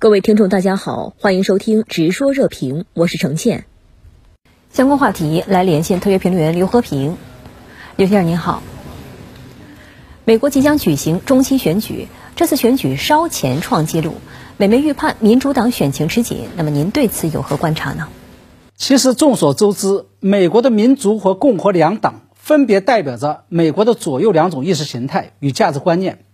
[0.00, 3.66] 各位听众，大家好，欢迎收听《直说热评》，我是程倩。
[4.72, 7.18] 相关话题来连线特约评论员刘和平。
[7.96, 8.62] 刘先生您好。
[10.24, 14.14] 美国即将举行中期选举，这次选举稍前创纪录，
[14.56, 16.48] 美媒预判民主党选情吃紧。
[16.56, 18.08] 那么您对此有何观察呢？
[18.78, 26.24] 其实众所周知，美国的民主和共和两党分别代表着美国的左右两种意识形态与价值观念。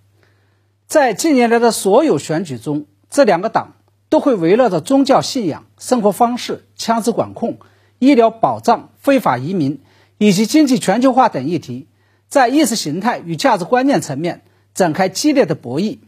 [0.86, 3.74] 在近年来的所有选举中，这两个党
[4.08, 7.58] 都会围绕着宗教信仰、生活方式、枪支管控、
[7.98, 9.80] 医疗保障、非法移民
[10.18, 11.88] 以及经济全球化等议题，
[12.28, 14.42] 在意识形态与价值观念层面
[14.74, 15.98] 展开激烈的博弈。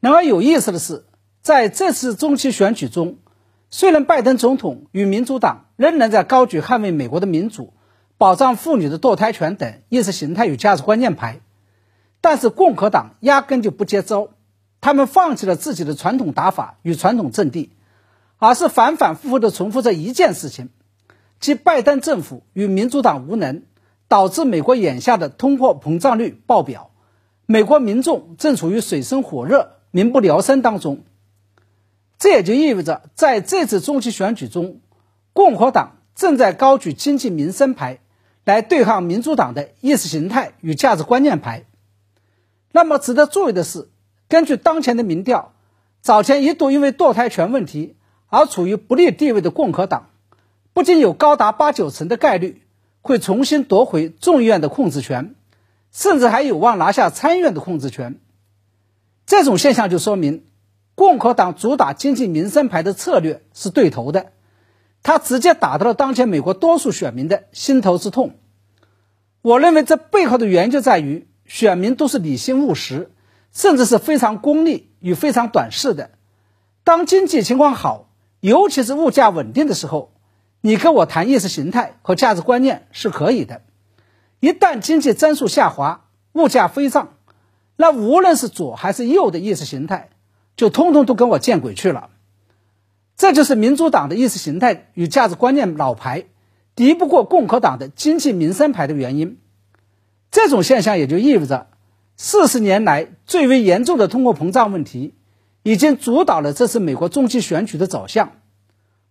[0.00, 1.04] 然而有意思的是，
[1.42, 3.18] 在这次中期选举中，
[3.70, 7.74] 虽然拜登总统与民主党仍然在高举捍卫美国的民主、
[8.18, 11.40] 保障妇女的堕胎权等意识形态与价值观念牌，
[12.20, 14.30] 但是共和党压根就不接招。
[14.80, 17.72] 他们放弃了自己的传统打法与传统阵地，
[18.38, 20.70] 而是反反复复地重复着一件事情，
[21.38, 23.64] 即拜登政府与民主党无能，
[24.08, 26.92] 导致美国眼下的通货膨胀率爆表，
[27.44, 31.04] 美国民众正处于水深火热、民不聊生当中。
[32.18, 34.80] 这也就意味着，在这次中期选举中，
[35.34, 37.98] 共和党正在高举经济民生牌，
[38.46, 41.66] 来对抗民主党的意识形态与价值观念牌。
[42.72, 43.89] 那么，值得注意的是。
[44.30, 45.52] 根据当前的民调，
[46.02, 47.96] 早前一度因为堕胎权问题
[48.28, 50.10] 而处于不利地位的共和党，
[50.72, 52.62] 不仅有高达八九成的概率
[53.02, 55.34] 会重新夺回众议院的控制权，
[55.90, 58.20] 甚至还有望拿下参议院的控制权。
[59.26, 60.44] 这种现象就说明，
[60.94, 64.30] 共和党主打经济民生牌的策略是对头的，
[65.02, 68.36] 他直接打到了当前美国多数选民的心头之痛。
[69.42, 73.10] 我认为这背后的原因就在于选民都是理性务实。
[73.52, 76.10] 甚至是非常功利与非常短视的。
[76.84, 78.08] 当经济情况好，
[78.40, 80.12] 尤其是物价稳定的时候，
[80.60, 83.62] 你跟我谈意识形态和价值观念是可以的。
[84.40, 87.14] 一旦经济增速下滑，物价飞涨，
[87.76, 90.10] 那无论是左还是右的意识形态，
[90.56, 92.10] 就通通都跟我见鬼去了。
[93.16, 96.26] 这就是民主党的意识形态与价值观念老牌
[96.74, 99.38] 敌不过共和党的经济民生牌的原因。
[100.30, 101.69] 这种现象也就意味着。
[102.22, 105.14] 四十年来最为严重的通货膨胀问题，
[105.62, 108.32] 已经主导了这次美国中期选举的走向，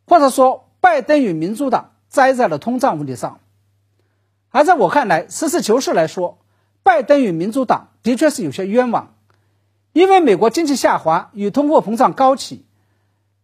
[0.06, 3.40] 或者说，拜登与民主党栽在了通胀问题上。
[4.52, 6.38] 而在我看来，实事求是来说，
[6.84, 9.16] 拜登与民主党的确是有些冤枉，
[9.92, 12.68] 因为美国经济下滑与通货膨胀高企，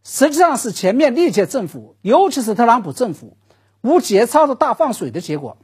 [0.04, 3.36] 实际上是前面历届政府，尤其是特朗普政府
[3.80, 5.58] 无节操的大放水的结果，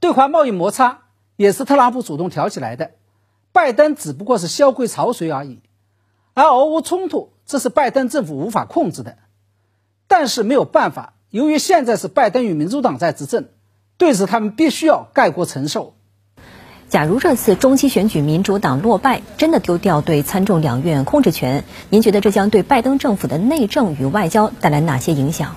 [0.00, 1.02] 对华贸易摩擦。
[1.36, 2.92] 也是特朗普主动挑起来的，
[3.52, 5.60] 拜登只不过是萧规曹随而已。
[6.34, 9.16] 而俄乌冲突，这是拜登政府无法控制的。
[10.08, 13.46] 但是没有办法，由于现在是拜登与民主党在执政，
[13.96, 15.94] 对此他们必须要概括承受。
[16.88, 25.56] 假如这次中期选举民主党落败，真的丢掉对参众两院控制权，您觉得这将对拜登政府的内政与外交带来哪些影响？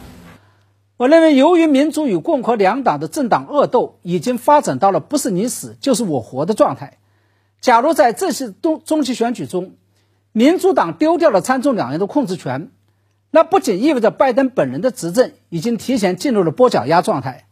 [0.99, 6.97] 我认为，由于民主与共和两党的政党恶斗已经发展到了不是你死就是我活的状态。
[7.61, 9.75] 假如在这次中中期选举中，
[10.33, 12.69] 民主党丢掉了参众两院的控制权，
[13.31, 17.45] 那不仅意味着拜登本人的执政已经提前进入了跛脚鸭状态，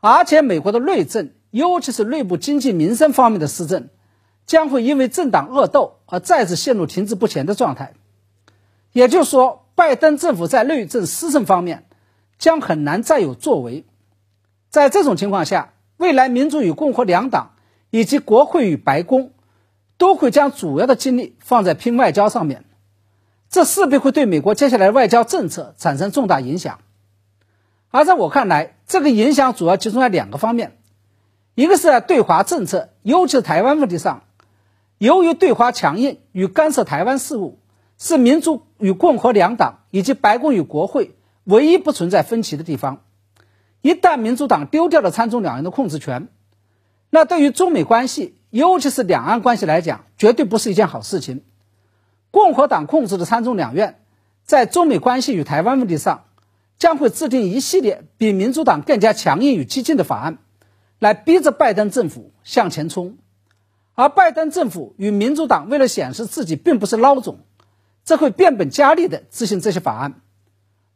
[0.00, 3.90] 而且美国的内政，尤其是内部经济民生方面的施政，
[4.44, 7.94] 将会因为政党恶斗而再次陷入停滞不前的状态。
[8.92, 11.84] 也就是说，拜登政府在内政施政方面。
[12.38, 13.84] 将很难再有作为。
[14.68, 17.52] 在这种情况下，未来民主与共和两党
[17.90, 19.32] 以及国会与白宫
[19.96, 22.64] 都会将主要的精力放在拼外交上面，
[23.48, 26.80] 这势必会对美国接下来外交政策产生重大影响。
[27.90, 30.76] 而在我看来，这个影响主要集中在两个方面：
[31.54, 34.24] 一个是在对华政策，尤其是台湾问题上，
[34.98, 37.58] 由于对华强硬与干涉台湾事务，
[37.96, 41.16] 是民主与共和两党以及白宫与国会。
[41.46, 43.04] 唯一不存在分歧的地方，
[43.80, 46.26] 一旦民主党丢掉了参众两院的控制权，
[47.08, 51.44] 那对于中美关系，尤其是两岸关系来讲，绝对不是一件好事情。
[52.32, 54.00] 共和党控制的参众两院，
[54.44, 56.24] 在中美关系与台湾问题上，
[56.78, 60.38] 将会制定一系列比民主党更加强硬与激进的法案，
[60.98, 63.18] 来逼着拜登政府向前冲。
[63.94, 67.38] 而拜登政府与民主党为了显示自己并不是孬种，
[68.04, 70.20] 这会变本加厉地执行这些法案。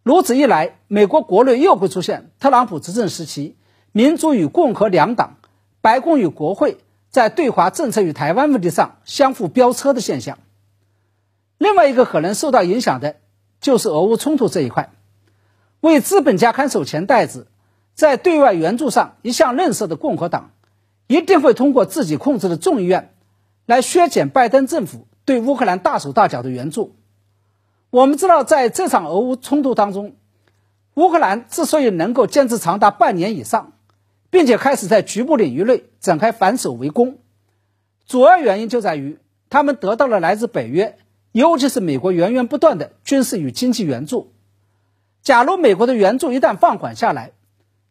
[0.03, 3.57] 如此一来，美国国内又会出现特朗普执政时期
[3.93, 5.37] 民主与共和两党、
[5.81, 6.79] 白宫与国会
[7.11, 10.39] 在对华政策与台湾问题上相互飙车的现象。
[11.59, 11.89] 另外。
[11.91, 13.17] 一个可能受到影响的，
[13.61, 14.93] 就是俄乌冲突这一块。
[15.81, 17.49] 为资本家看守钱袋子，
[17.95, 20.53] 在对外援助上一向吝啬的共和党，
[21.09, 23.13] 一定会通过自己控制的众议院，
[23.67, 26.95] 来削减拜登政府对乌克兰大手大脚的援助。
[27.91, 30.15] 我们知道，在这场俄乌冲突当中，
[30.95, 33.73] 乌克兰之所以能够坚持长达半年以上，
[34.31, 37.19] 并且开始在局部领域内展开反守为攻，
[38.07, 40.99] 主要原因就在于他们得到了来自北约，
[41.33, 44.33] 尤其是美国源源不断的军事与经济援助。
[45.23, 47.33] 假如美国的援助一旦放缓下来，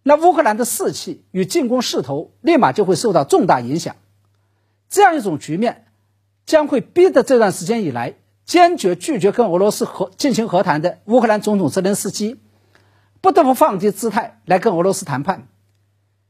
[0.03, 3.97] 那乌克兰的士气与进攻势头立马就会受到重大影响。
[4.89, 5.87] 这样一种局面，
[6.45, 8.15] 将会逼得这段时间以来
[8.49, 12.39] 坚决拒绝跟俄罗斯和进行和谈的乌克兰总统泽连斯基，
[13.21, 15.47] 不得不放低姿态来跟俄罗斯谈判。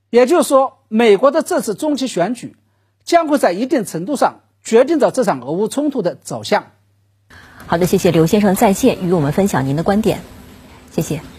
[0.09, 2.57] 也就是说，美国的这次中期选举，
[3.05, 6.65] 将会在一定程度上决定着这场俄乌冲突的走向。
[7.67, 10.19] 好的，谢谢刘先生在线与我们分享您的观点。
[10.91, 11.38] 谢谢。